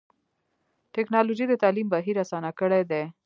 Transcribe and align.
ټکنالوجي 0.95 1.45
د 1.49 1.53
تعلیم 1.63 1.87
بهیر 1.93 2.17
اسان 2.23 2.43
کړی 2.59 2.81
دی. 2.91 3.03